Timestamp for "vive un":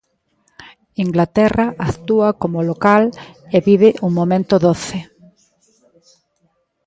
3.67-4.11